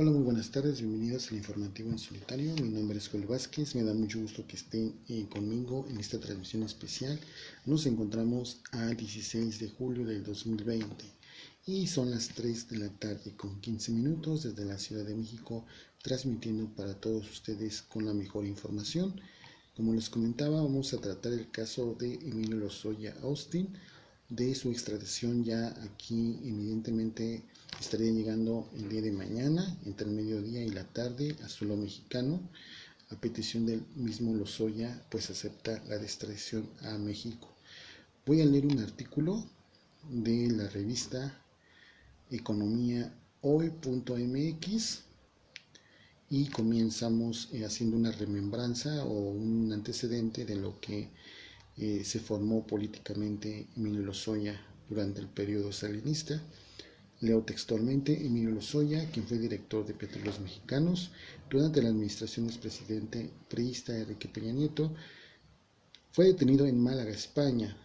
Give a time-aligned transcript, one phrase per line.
[0.00, 2.54] Hola, muy buenas tardes, bienvenidos al informativo en solitario.
[2.54, 6.20] Mi nombre es Joel Vázquez, me da mucho gusto que estén eh, conmigo en esta
[6.20, 7.18] transmisión especial.
[7.66, 11.04] Nos encontramos a 16 de julio del 2020
[11.66, 15.66] y son las 3 de la tarde con 15 minutos desde la Ciudad de México,
[16.00, 19.20] transmitiendo para todos ustedes con la mejor información.
[19.74, 23.74] Como les comentaba, vamos a tratar el caso de Emilio Lozoya Austin,
[24.28, 27.42] de su extradición ya aquí evidentemente
[27.80, 32.40] estaría llegando el día de mañana entre el mediodía y la tarde a suelo mexicano.
[33.10, 37.48] A petición del mismo Lozoya pues acepta la extradición a México.
[38.26, 39.46] Voy a leer un artículo
[40.10, 41.42] de la revista
[42.30, 43.10] economía
[43.40, 45.04] hoy.mx
[46.30, 51.08] y comenzamos eh, haciendo una remembranza o un antecedente de lo que
[51.80, 56.42] eh, se formó políticamente Emilio Lozoya durante el periodo salinista.
[57.20, 61.10] Leo textualmente, Emilio Lozoya, quien fue director de Petróleos Mexicanos
[61.50, 64.92] durante la administración del presidente priista Enrique Peña Nieto,
[66.12, 67.76] fue detenido en Málaga, España.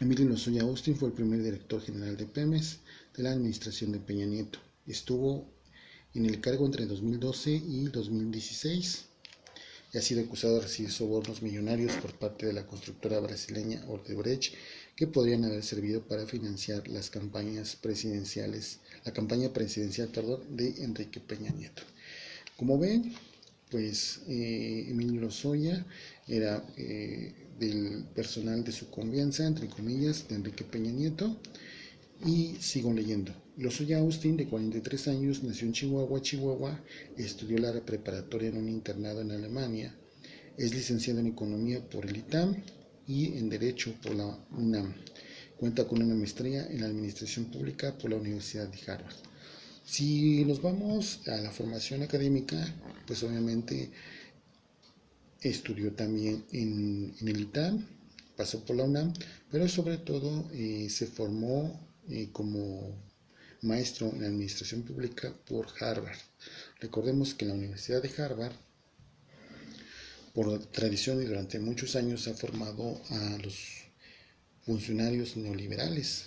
[0.00, 2.80] Emilio Lozoya Austin fue el primer director general de Pemex
[3.16, 4.58] de la administración de Peña Nieto.
[4.86, 5.48] Estuvo
[6.14, 9.08] en el cargo entre 2012 y 2016
[9.92, 14.54] y ha sido acusado de recibir sobornos millonarios por parte de la constructora brasileña Odebrecht
[14.94, 21.20] que podrían haber servido para financiar las campañas presidenciales, la campaña presidencial perdón, de Enrique
[21.20, 21.82] Peña Nieto.
[22.56, 23.14] Como ven,
[23.70, 25.86] pues eh, Emilio Lozoya
[26.26, 31.36] era eh, del personal de su confianza, entre comillas, de Enrique Peña Nieto.
[32.26, 33.32] Y sigo leyendo.
[33.58, 36.80] Lozoya Austin, de 43 años, nació en Chihuahua, Chihuahua,
[37.16, 39.92] estudió la preparatoria en un internado en Alemania,
[40.56, 42.54] es licenciado en Economía por el ITAM
[43.08, 44.94] y en Derecho por la UNAM.
[45.56, 49.16] Cuenta con una maestría en Administración Pública por la Universidad de Harvard.
[49.84, 52.64] Si nos vamos a la formación académica,
[53.08, 53.90] pues obviamente
[55.40, 57.84] estudió también en, el ITAM,
[58.36, 59.12] pasó por la UNAM,
[59.50, 63.07] pero sobre todo eh, se formó eh, como
[63.62, 66.18] maestro en Administración Pública por Harvard.
[66.80, 68.54] Recordemos que la Universidad de Harvard,
[70.34, 73.56] por tradición y durante muchos años, ha formado a los
[74.64, 76.26] funcionarios neoliberales.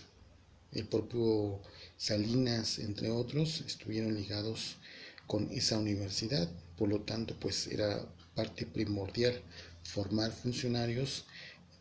[0.74, 1.62] El propio
[1.98, 4.78] Salinas, entre otros, estuvieron ligados
[5.28, 6.50] con esa universidad.
[6.78, 8.06] Por lo tanto, pues era
[8.36, 9.42] parte primordial
[9.84, 11.26] formar funcionarios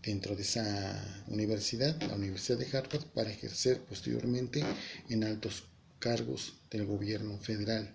[0.03, 4.65] dentro de esa universidad, la Universidad de Harvard, para ejercer posteriormente
[5.09, 5.65] en altos
[5.99, 7.95] cargos del gobierno federal,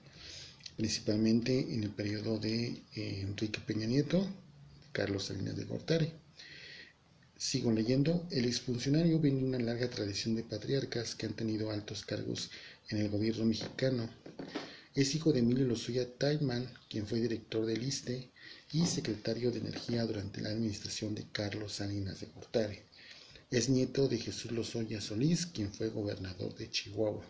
[0.78, 4.28] principalmente en el periodo de eh, Enrique Peña Nieto,
[4.92, 6.12] Carlos Salinas de Gortari.
[7.38, 12.06] Sigo leyendo, el exfuncionario viene de una larga tradición de patriarcas que han tenido altos
[12.06, 12.52] cargos
[12.90, 14.10] en el gobierno mexicano.
[14.94, 18.30] Es hijo de Emilio Lozoya Taiman, quien fue director del ISTE
[18.75, 22.80] y secretario de Energía durante la administración de Carlos Salinas de Gortari.
[23.50, 27.24] Es nieto de Jesús Lozoya Solís, quien fue gobernador de Chihuahua.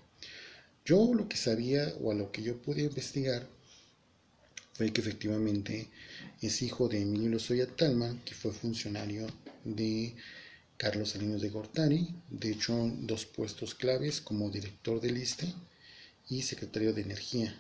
[0.84, 3.48] Yo lo que sabía o a lo que yo pude investigar
[4.74, 5.88] fue que efectivamente
[6.42, 9.28] es hijo de Emilio Lozoya Talma, que fue funcionario
[9.64, 10.16] de
[10.78, 15.54] Carlos Salinas de Gortari, de hecho dos puestos claves como director del ISTE
[16.28, 17.56] y secretario de Energía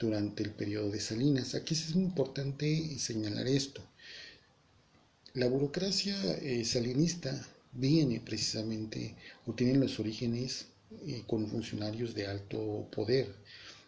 [0.00, 1.54] durante el periodo de Salinas.
[1.54, 3.82] Aquí es muy importante señalar esto.
[5.34, 9.14] La burocracia eh, salinista viene precisamente
[9.46, 10.66] o tiene los orígenes
[11.06, 13.32] eh, con funcionarios de alto poder,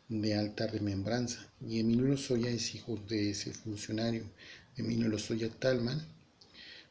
[0.08, 1.50] de alta remembranza.
[1.66, 4.24] Y Emilio Lozoya es hijo de ese funcionario,
[4.76, 6.06] Emilio Lozoya Talman.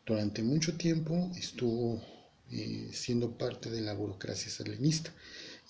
[0.05, 2.03] Durante mucho tiempo estuvo
[2.49, 5.13] eh, siendo parte de la burocracia salinista.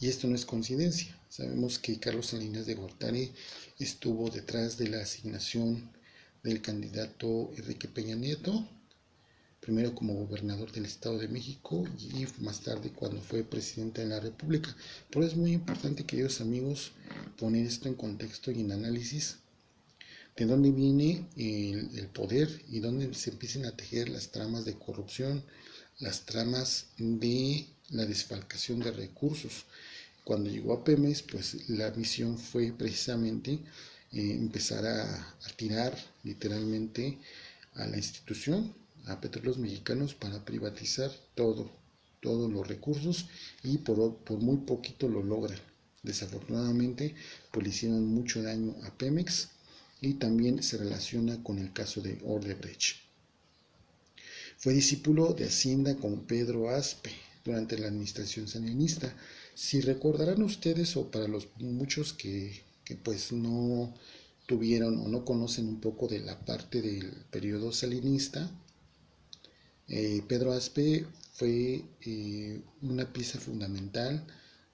[0.01, 1.16] Y esto no es coincidencia.
[1.29, 3.31] Sabemos que Carlos Salinas de Gortari
[3.78, 5.91] estuvo detrás de la asignación
[6.41, 8.67] del candidato Enrique Peña Nieto,
[9.59, 14.19] primero como gobernador del Estado de México y más tarde cuando fue presidente de la
[14.19, 14.75] República.
[15.12, 16.94] Por eso es muy importante, queridos amigos,
[17.38, 19.38] poner esto en contexto y en análisis
[20.36, 24.74] de dónde viene el, el poder y dónde se empiezan a tejer las tramas de
[24.74, 25.44] corrupción,
[26.00, 29.65] las tramas de la desfalcación de recursos.
[30.23, 33.53] Cuando llegó a Pemex, pues la misión fue precisamente
[34.12, 37.18] eh, empezar a, tirar literalmente
[37.73, 38.73] a la institución,
[39.07, 41.71] a petróleos mexicanos, para privatizar todo,
[42.21, 43.27] todos los recursos
[43.63, 45.59] y por, por muy poquito lo logran.
[46.03, 47.15] Desafortunadamente,
[47.51, 49.50] pues le hicieron mucho daño a Pemex
[50.01, 52.97] y también se relaciona con el caso de Ordebrecht.
[54.57, 57.12] Fue discípulo de Hacienda con Pedro Aspe
[57.44, 59.16] durante la administración saninista.
[59.56, 63.94] Si recordarán ustedes, o para los muchos que que pues no
[64.46, 68.50] tuvieron o no conocen un poco de la parte del periodo salinista,
[69.88, 74.26] eh, Pedro Aspe fue eh, una pieza fundamental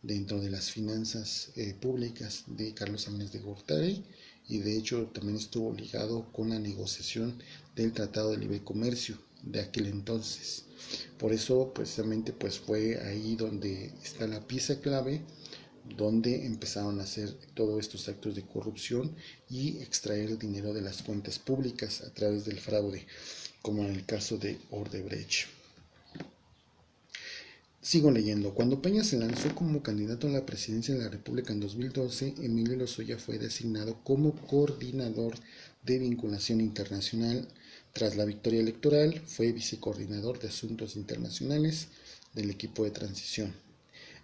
[0.01, 4.03] dentro de las finanzas eh, públicas de Carlos Salinas de Gortari
[4.47, 7.41] y de hecho también estuvo ligado con la negociación
[7.75, 9.17] del Tratado de Libre Comercio
[9.51, 10.65] de aquel entonces.
[11.17, 15.21] Por eso precisamente pues fue ahí donde está la pieza clave
[15.95, 19.15] donde empezaron a hacer todos estos actos de corrupción
[19.49, 23.05] y extraer el dinero de las cuentas públicas a través del fraude,
[23.61, 25.47] como en el caso de Ordebrecht.
[27.81, 28.53] Sigo leyendo.
[28.53, 32.75] Cuando Peña se lanzó como candidato a la presidencia de la República en 2012, Emilio
[32.75, 35.35] Lozoya fue designado como coordinador
[35.83, 37.47] de vinculación internacional.
[37.97, 41.87] Tras la victoria electoral, fue vicecoordinador de asuntos internacionales
[42.31, 43.55] del equipo de transición.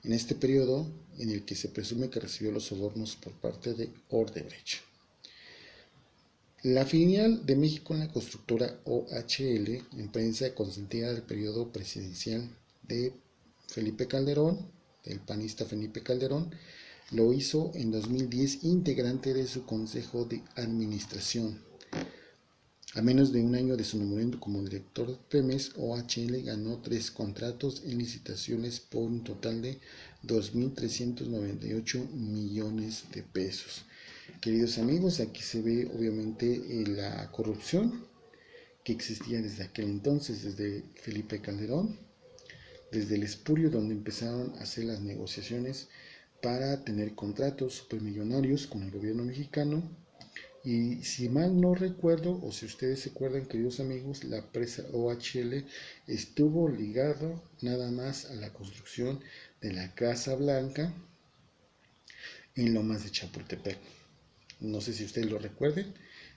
[0.04, 0.86] En este periodo,
[1.18, 4.82] en el que se presume que recibió los sobornos por parte de Ordebrecht.
[6.62, 12.48] La filial de México en la constructora OHL, empresa consentida del periodo presidencial
[12.84, 13.12] de
[13.70, 14.72] Felipe Calderón,
[15.04, 16.52] el panista Felipe Calderón,
[17.10, 21.73] lo hizo en 2010 integrante de su consejo de administración.
[22.96, 27.10] A menos de un año de su nombramiento como director de Pemex, OHL ganó tres
[27.10, 29.80] contratos en licitaciones por un total de
[30.22, 33.86] 2.398 millones de pesos.
[34.40, 38.06] Queridos amigos, aquí se ve obviamente eh, la corrupción
[38.84, 41.98] que existía desde aquel entonces, desde Felipe Calderón,
[42.92, 45.88] desde el espurio donde empezaron a hacer las negociaciones
[46.44, 49.82] para tener contratos supermillonarios con el gobierno mexicano.
[50.64, 55.66] Y si mal no recuerdo, o si ustedes se acuerdan, queridos amigos, la empresa OHL
[56.08, 59.20] estuvo ligado nada más a la construcción
[59.62, 60.94] de la Casa Blanca
[62.56, 63.78] en Lomas de Chapultepec.
[64.62, 65.94] No sé si ustedes lo recuerden,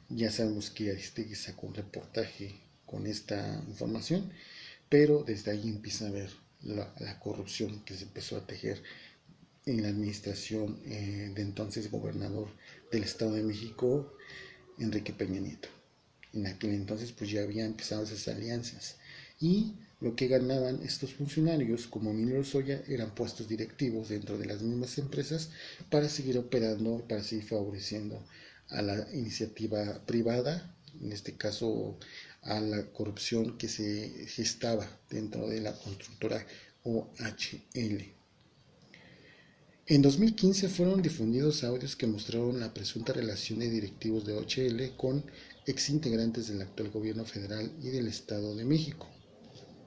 [0.09, 4.33] ya sabemos que Aristegui sacó un reportaje con esta información,
[4.89, 6.31] pero desde ahí empieza a ver
[6.63, 8.83] la, corrupción que se empezó a tejer
[9.67, 12.49] en la administración eh, de entonces gobernador
[12.91, 14.15] del Estado de México,
[14.79, 15.69] Enrique Peña Nieto.
[16.33, 18.97] En aquel entonces pues ya había empezado esas alianzas
[19.41, 24.63] y lo que ganaban estos funcionarios como Emilio Soya eran puestos directivos dentro de las
[24.63, 25.51] mismas empresas
[25.91, 28.23] para seguir operando, para seguir favoreciendo
[28.69, 31.99] a la iniciativa privada, en este caso
[32.43, 36.47] a la corrupción que se gestaba dentro de la constructora
[36.83, 38.17] OHL.
[39.89, 45.25] En 2015 fueron difundidos audios que mostraron la presunta relación de directivos de OHL con
[45.65, 49.07] exintegrantes del actual gobierno federal y del Estado de México,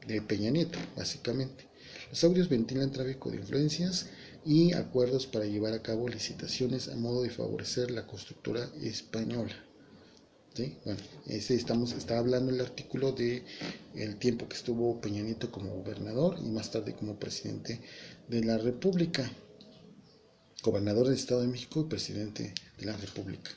[0.08, 1.68] de Peña Nieto, básicamente.
[2.10, 4.06] Los audios ventilan tráfico de influencias
[4.46, 9.66] y acuerdos para llevar a cabo licitaciones a modo de favorecer la constructora española.
[10.86, 13.44] Bueno, ese estamos, está hablando el artículo de
[13.96, 17.82] el tiempo que estuvo Peña Nieto como gobernador y más tarde como presidente
[18.30, 19.30] de la República,
[20.62, 23.52] gobernador del Estado de México y presidente de la República.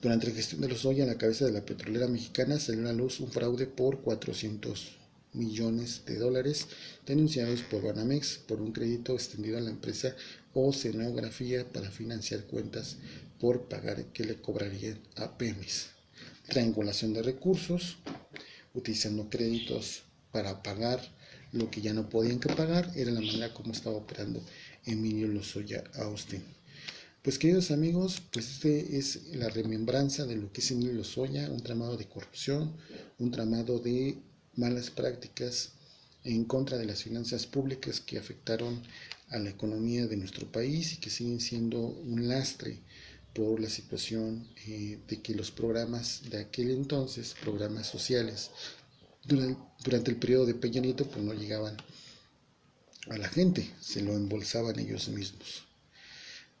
[0.00, 2.84] Durante la gestión de los Lozoya a la cabeza de la petrolera mexicana salió a
[2.84, 4.98] la luz un fraude por 400
[5.32, 6.66] millones de dólares
[7.06, 10.16] denunciados por Banamex por un crédito extendido a la empresa
[10.54, 12.96] Oceanografía para financiar cuentas
[13.38, 15.90] por pagar que le cobrarían a Pemex.
[16.48, 17.98] Triangulación de recursos,
[18.74, 21.00] utilizando créditos para pagar
[21.52, 24.42] lo que ya no podían que pagar, era la manera como estaba operando
[24.84, 26.42] Emilio Lozoya Austin.
[27.22, 31.62] Pues queridos amigos, pues este es la remembranza de lo que es Emilio Lozoya, un
[31.62, 32.76] tramado de corrupción,
[33.18, 34.16] un tramado de
[34.56, 35.72] malas prácticas
[36.24, 38.82] en contra de las finanzas públicas que afectaron
[39.28, 42.78] a la economía de nuestro país y que siguen siendo un lastre
[43.34, 48.50] por la situación eh, de que los programas de aquel entonces, programas sociales,
[49.24, 51.76] durante, el periodo de Peña Nieto, pues no llegaban
[53.08, 55.66] a la gente, se lo embolsaban ellos mismos.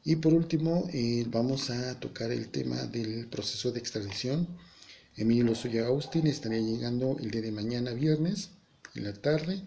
[0.02, 4.48] Y por último, eh, vamos a tocar el tema del proceso de extradición.
[5.16, 8.50] Emilio Lozoya Austin estaría llegando el día de mañana, viernes,
[8.94, 9.62] en la tarde,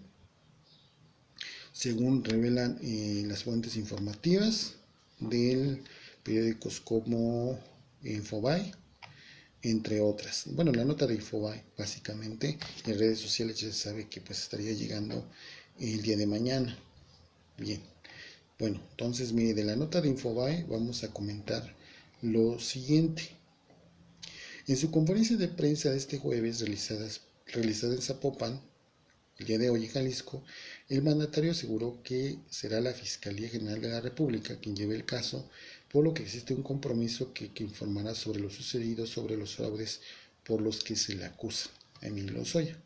[1.71, 4.73] según revelan eh, las fuentes informativas
[5.19, 5.83] del
[6.23, 7.59] periódicos como
[8.03, 8.73] Infobay,
[9.61, 10.43] entre otras.
[10.47, 14.73] Bueno, la nota de Infobay, básicamente, en redes sociales ya se sabe que pues estaría
[14.73, 15.29] llegando
[15.79, 16.77] el día de mañana.
[17.57, 17.81] Bien,
[18.59, 21.75] bueno, entonces mire, de la nota de Infobay vamos a comentar
[22.21, 23.23] lo siguiente.
[24.67, 27.07] En su conferencia de prensa de este jueves realizada,
[27.47, 28.61] realizada en Zapopan,
[29.39, 30.43] el día de hoy en Jalisco,
[30.89, 35.49] El mandatario aseguró que será la Fiscalía General de la República quien lleve el caso,
[35.91, 40.01] por lo que existe un compromiso que, informará sobre lo sucedido sobre los fraudes
[40.45, 41.69] por los que se le acusa
[42.01, 42.77] Emilio Lozoya.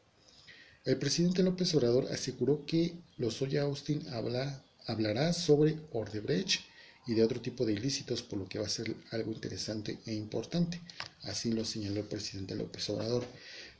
[0.88, 6.62] El presidente López Obrador aseguró que Lozoya Austin habla, hablará sobre Ordebrecht
[7.06, 10.13] y de otro tipo de ilícitos, por lo que va a ser algo interesante e
[10.13, 10.79] importante.
[11.24, 13.25] Así lo señaló el presidente López Obrador.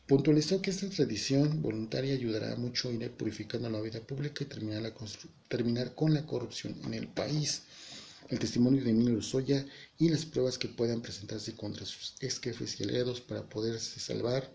[0.06, 4.94] Puntualizó que esta tradición voluntaria ayudará mucho a ir purificando la vida pública y terminar,
[5.48, 7.62] terminar con la corrupción en el país.
[8.28, 9.66] El testimonio de Emilio Lozoya
[9.98, 14.52] y las pruebas que puedan presentarse contra sus ex jefes y aliados para poderse salvar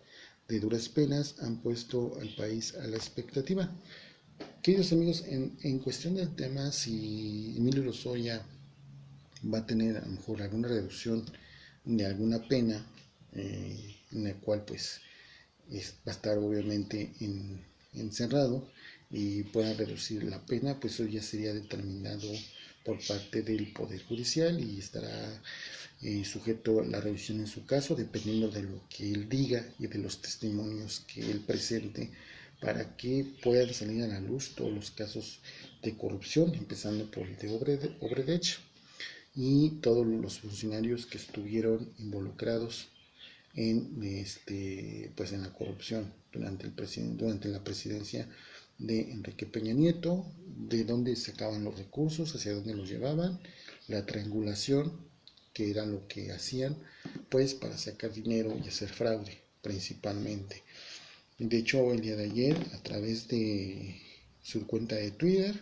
[0.49, 3.70] de duras penas han puesto al país a la expectativa.
[4.62, 8.44] Queridos amigos, en, en cuestión del tema, si Emilio Lozoya
[9.52, 11.25] va a tener a lo mejor alguna reducción
[11.84, 12.84] de alguna pena
[13.34, 15.00] eh, en la cual pues
[16.06, 17.12] va a estar obviamente
[17.94, 18.68] encerrado
[19.11, 22.28] y pueda reducir la pena, pues eso ya sería determinado
[22.84, 25.42] por parte del Poder Judicial y estará
[26.02, 29.86] eh, sujeto a la revisión en su caso, dependiendo de lo que él diga y
[29.86, 32.10] de los testimonios que él presente,
[32.60, 35.40] para que puedan salir a la luz todos los casos
[35.82, 38.58] de corrupción, empezando por el de Obredech
[39.34, 42.88] y todos los funcionarios que estuvieron involucrados
[43.54, 46.72] en este pues en la corrupción durante el
[47.16, 48.28] durante la presidencia
[48.86, 53.40] de Enrique Peña Nieto, de dónde sacaban los recursos, hacia dónde los llevaban,
[53.88, 54.92] la triangulación,
[55.52, 56.76] que era lo que hacían,
[57.28, 60.62] pues para sacar dinero y hacer fraude principalmente.
[61.38, 64.00] De hecho, el día de ayer, a través de
[64.42, 65.60] su cuenta de Twitter,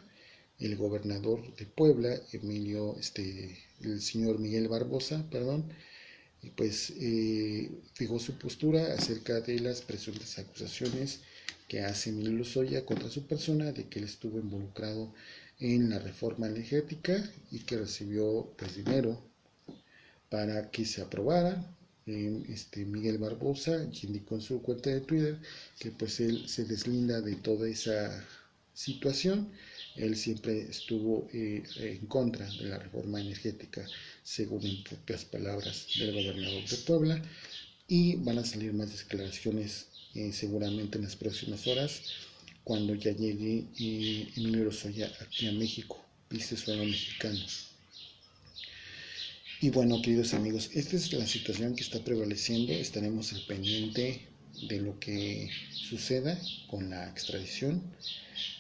[0.59, 5.73] el gobernador de Puebla, Emilio, este, el señor Miguel Barbosa, perdón,
[6.57, 11.21] pues eh, fijó su postura acerca de las presuntas acusaciones
[11.71, 15.15] que hace Emilio Lozoya contra su persona de que él estuvo involucrado
[15.61, 17.15] en la reforma energética
[17.53, 19.23] y que recibió pues dinero
[20.29, 21.53] para que se aprobara.
[22.07, 25.39] este Miguel Barbosa indicó en su cuenta de Twitter
[25.79, 27.97] que pues él se deslinda de toda esa
[28.75, 29.49] situación
[29.97, 33.87] él siempre estuvo eh, en contra de la reforma energética,
[34.23, 37.23] según en propias palabras del gobernador de Puebla,
[37.89, 42.03] y van a salir más declaraciones eh, seguramente en las próximas horas
[42.65, 47.41] cuando ya llegue eh, Emilio Lozoya aquí a México, viste suelo mexicano.
[49.63, 52.73] Y bueno, queridos amigos, esta es la situación que está prevaleciendo.
[52.73, 54.23] Estaremos al pendiente
[54.69, 57.83] de lo que suceda con la extradición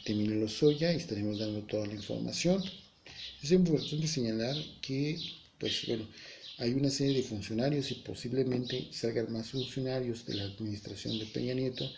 [0.04, 2.62] de Emilio Lozoya y estaremos dando toda la información.
[3.42, 5.18] Es importante señalar que,
[5.58, 6.06] pues bueno,
[6.60, 11.54] hay una serie de funcionarios y posiblemente salgan más funcionarios de la administración de Peña
[11.54, 11.90] Nieto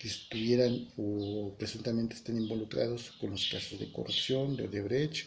[0.00, 5.24] que estuvieran o presuntamente estén involucrados con los casos de corrupción de Odebrecht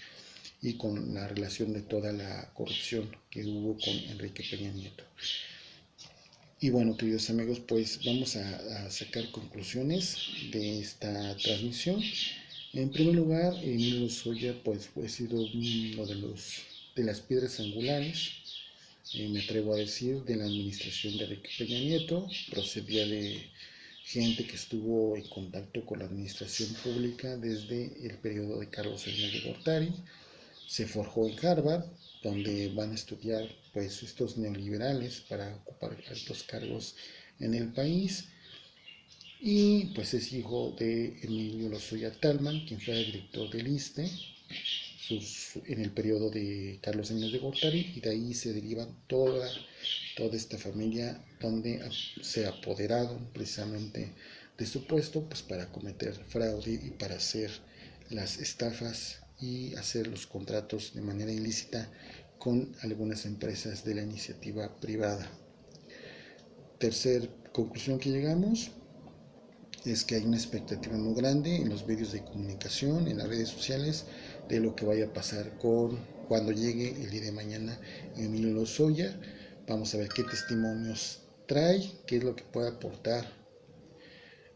[0.62, 5.06] y con la relación de toda la corrupción que hubo con Enrique Peña Nieto.
[6.60, 10.18] Y bueno, queridos amigos, pues vamos a, sacar conclusiones
[10.52, 12.04] de esta transmisión.
[12.74, 16.60] En primer lugar, Emilio Soya pues ha sido uno de los
[16.96, 18.32] de las piedras angulares,
[19.14, 23.50] eh, me atrevo a decir, de la administración de Enrique Peña Nieto, procedía de
[24.04, 29.42] gente que estuvo en contacto con la administración pública desde el periodo de Carlos de
[29.46, 29.94] Gortari,
[30.68, 31.84] se forjó en Harvard,
[32.24, 36.96] donde van a estudiar pues estos neoliberales para ocupar altos cargos
[37.40, 38.30] en el país.
[39.42, 44.10] Y pues es hijo de Emilio Lozoya Talman, quien fue director del ISTE
[45.10, 49.50] en el periodo de Carlos Años de Gortari y de ahí se derivan toda,
[50.16, 51.82] toda esta familia donde
[52.22, 54.14] se apoderaron precisamente
[54.58, 57.52] de su puesto pues para cometer fraude y para hacer
[58.10, 61.90] las estafas y hacer los contratos de manera ilícita
[62.38, 65.32] con algunas empresas de la iniciativa privada.
[66.78, 68.72] Tercer conclusión que llegamos
[69.86, 73.50] es que hay una expectativa muy grande en los medios de comunicación, en las redes
[73.50, 74.06] sociales,
[74.52, 77.80] de lo que vaya a pasar con cuando llegue el día de mañana
[78.18, 79.18] Emilio Lozoya.
[79.68, 83.26] Vamos a ver qué testimonios trae, qué es lo que puede aportar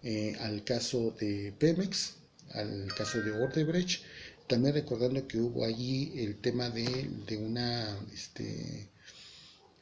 [0.03, 2.17] eh, al caso de Pemex,
[2.51, 4.03] al caso de Ordebrecht
[4.47, 8.89] también recordando que hubo allí el tema de, de una este,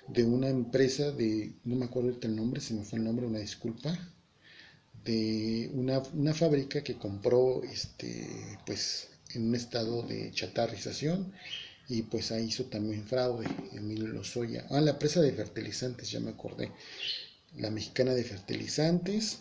[0.08, 3.39] de una empresa de, no me acuerdo el nombre, se me fue el nombre, una
[3.39, 3.98] disculpa,
[5.03, 8.29] de una, una fábrica que compró este,
[8.65, 11.34] pues en un estado de chatarrización
[11.90, 14.66] y pues ahí hizo también fraude Emilio Lozoya.
[14.70, 16.72] Ah, la empresa de fertilizantes, ya me acordé.
[17.58, 19.40] La mexicana de fertilizantes,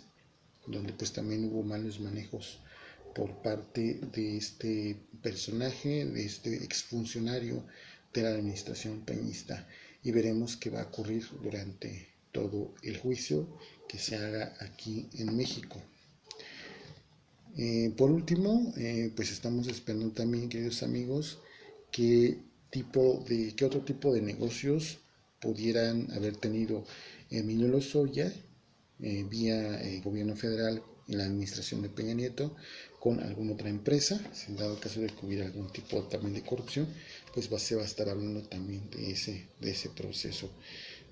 [0.66, 2.58] donde pues también hubo malos manejos
[3.14, 7.64] por parte de este personaje, de este exfuncionario
[8.12, 9.66] de la administración peñista
[10.02, 13.46] y veremos qué va a ocurrir durante todo el juicio
[13.88, 15.80] que se haga aquí en México.
[17.56, 21.38] Eh, por último, eh, pues estamos esperando también, queridos amigos,
[21.90, 22.38] qué
[22.70, 24.98] tipo de, qué otro tipo de negocios
[25.40, 26.84] pudieran haber tenido
[27.30, 28.32] Emilio Lozoya
[29.00, 32.56] eh, vía gobierno federal en la administración de Peña Nieto
[33.00, 36.42] con alguna otra empresa, si en dado caso de que hubiera algún tipo también de
[36.42, 36.86] corrupción,
[37.34, 40.48] pues se va a estar hablando también de ese, de ese proceso.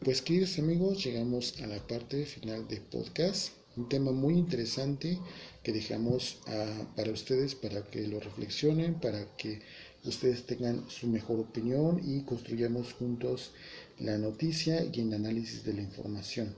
[0.03, 5.19] Pues queridos amigos, llegamos a la parte final del podcast, un tema muy interesante
[5.63, 9.61] que dejamos ah, para ustedes para que lo reflexionen, para que
[10.05, 13.53] ustedes tengan su mejor opinión y construyamos juntos
[13.99, 16.55] la noticia y el análisis de la información.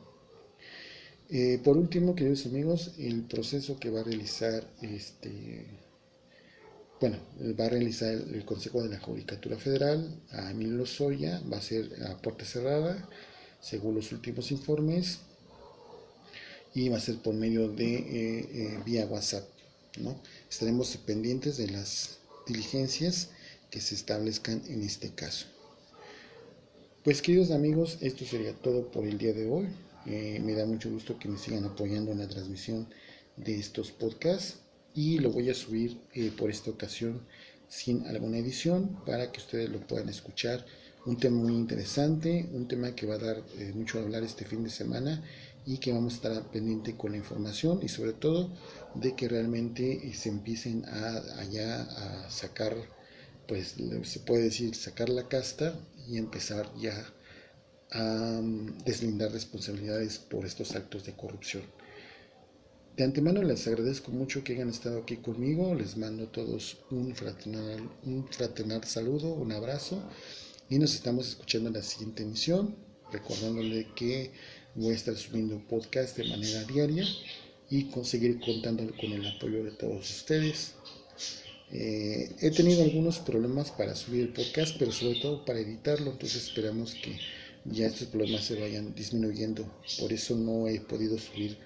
[1.28, 5.66] Eh, por último, queridos amigos, el proceso que va a realizar este,
[7.02, 7.16] bueno,
[7.58, 11.90] va a realizar el, Consejo de la Judicatura Federal a Emilio Lozoya, va a ser
[12.06, 13.08] a puerta cerrada,
[13.60, 15.18] según los últimos informes,
[16.74, 19.46] y va a ser por medio de eh, eh, vía WhatsApp.
[19.98, 20.16] ¿no?
[20.50, 23.28] Estaremos pendientes de las diligencias
[23.70, 25.46] que se establezcan en este caso.
[27.04, 29.68] Pues queridos amigos, esto sería todo por el día de hoy.
[30.06, 32.88] Eh, me da mucho gusto que me sigan apoyando en la transmisión
[33.36, 34.58] de estos podcasts
[34.94, 35.98] y lo voy a subir
[36.36, 37.22] por esta ocasión
[37.68, 40.64] sin alguna edición para que ustedes lo puedan escuchar.
[41.04, 43.42] Un tema muy interesante, un tema que va a dar
[43.74, 45.22] mucho a hablar este fin de semana
[45.64, 48.50] y que vamos a estar pendiente con la información y sobre todo
[48.94, 52.74] de que realmente se empiecen a allá a sacar,
[53.46, 55.78] pues se puede decir sacar la casta
[56.08, 56.94] y empezar ya
[57.92, 58.40] a
[58.84, 61.62] deslindar responsabilidades por estos actos de corrupción.
[62.96, 67.14] De antemano les agradezco mucho que hayan estado aquí conmigo, les mando a todos un
[67.14, 70.02] fraternal, un fraternal saludo, un abrazo
[70.68, 72.76] y nos estamos escuchando en la siguiente emisión,
[73.12, 74.30] recordándole que
[74.74, 77.06] voy a estar subiendo podcast de manera diaria
[77.70, 80.74] y conseguir contando con el apoyo de todos ustedes.
[81.70, 86.44] Eh, he tenido algunos problemas para subir el podcast, pero sobre todo para editarlo, entonces
[86.44, 87.18] esperamos que
[87.64, 89.64] ya estos problemas se vayan disminuyendo.
[89.98, 91.56] Por eso no he podido subir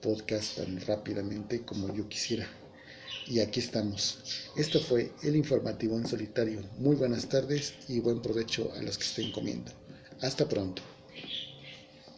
[0.00, 2.46] podcast tan rápidamente como yo quisiera.
[3.26, 4.18] Y aquí estamos.
[4.56, 6.62] Esto fue el informativo en solitario.
[6.78, 9.72] Muy buenas tardes y buen provecho a los que estén comiendo.
[10.20, 10.82] Hasta pronto.